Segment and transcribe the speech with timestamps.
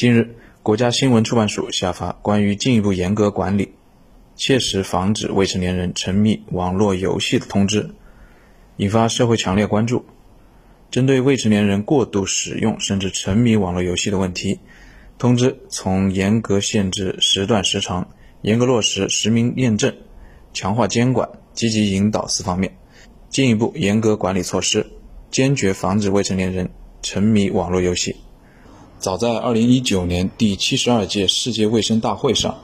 [0.00, 3.74] 近日，国家新闻出版署下发关于进一步严格管理、
[4.34, 7.90] 切实防止未成年人沉迷网络游戏的通知，
[8.78, 10.06] 引发社会强烈关注。
[10.90, 14.60] 针对未成年人过度使用甚至沉迷网络游戏的问题，
[15.18, 18.08] 通知从严格限制时段时长、
[18.40, 19.94] 严格落实实名验证、
[20.54, 22.74] 强化监管、积极引导四方面，
[23.28, 24.86] 进一步严格管理措施，
[25.30, 26.70] 坚决防止未成年人
[27.02, 28.16] 沉迷网络游戏。
[29.00, 32.58] 早在2019年第七十二届世界卫生大会上，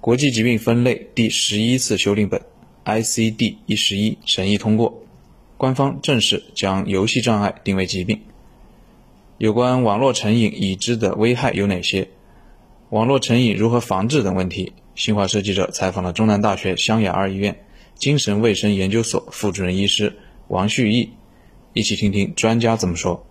[0.00, 2.40] 国际疾病分类第十一次修订本
[2.84, 5.02] （ICD-11） 审议通过，
[5.56, 8.20] 官方正式将游戏障碍定为疾病。
[9.38, 12.08] 有关网络成瘾已知的危害有哪些？
[12.90, 17.64] 网络成瘾如何防治等问题，新华社记者采访了中南大学湘雅二医院
[17.96, 21.10] 精神卫生研究所副主任医师王旭义，
[21.72, 23.26] 一起听听专家怎么说。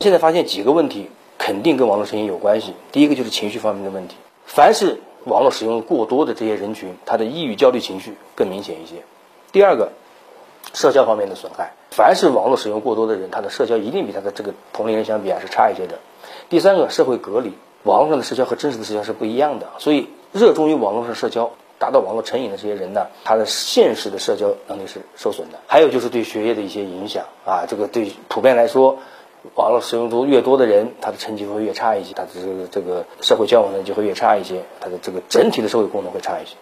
[0.00, 1.06] 现在发现几个问题。
[1.44, 2.72] 肯定跟网络成瘾有关系。
[2.90, 4.16] 第一个就是情绪方面的问题，
[4.46, 9.02] 凡是网络使用过多的这些人群，他的抑郁、焦虑情绪更明显一些。
[9.52, 9.92] 第二个，
[10.72, 15.98] 社交方面的损害，凡是网络使用过多的人，他的社交一定比他的这个同龄人相比啊是差一些的。
[16.48, 25.58] 第三个，社会隔离，网络上的社交和真实的社交是不一样的，所以热衷于网络上社交，达到网络成瘾的这些人呢，他的现实的社交能力是受损的。
[25.66, 28.96] 还有就是对学业的一些影响啊，这个对普遍来说。
[29.54, 36.56] 网络使用度越多的人，他的成绩会越差一些，他的这个这个社会交往能力会越差一些，他的这个整体的社会功能会差一些。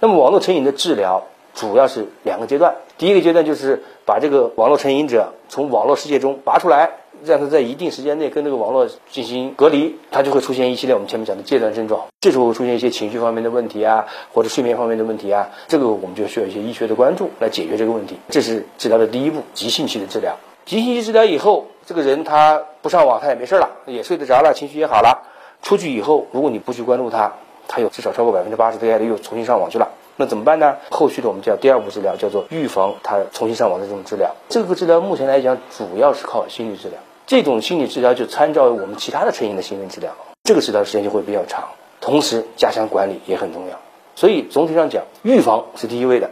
[0.00, 6.90] 那么网络成瘾的治疗主要是两个阶段，第一个阶段就是把这个网络成瘾者从网络世界中拔出来，
[7.24, 20.38] 让他在一定时间内跟这个网络进行隔离，他就会出现一系列我们前面讲的戒断症状，这时候出现一些情绪方面的问题啊，或者睡眠方面的问题啊，这个我们就需要一些医学的关注来解决这个问题，这是治疗的第一步，急性期的治疗。
[20.64, 25.24] 急性期治疗以后，这个人他不上网，他也没事了，也睡得着了，情绪也好了。
[25.60, 27.34] 出去以后，如果你不去关注他，
[27.68, 29.90] 他有至少超过百分之八十的概率又重新上网去了。
[30.16, 30.78] 那怎么办呢？
[30.90, 34.34] 后续的我们叫第二步治疗，叫做预防他重新上网的这种治疗。
[34.48, 36.98] 这个治疗目前来讲，主要是靠心理治疗。
[37.26, 40.12] 这种心理治疗就参照我们其他的成瘾的心理治疗，
[40.44, 41.68] 这个治疗时间就会比较长，
[42.00, 43.78] 同时加强管理也很重要。
[44.14, 46.30] 所以总体上讲，预防是第一位的，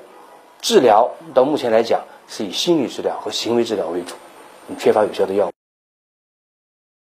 [0.63, 2.01] 治疗到目前来讲。
[2.33, 4.15] 是以心理治疗和行为治疗为主，
[4.79, 5.60] 缺乏有效的药物。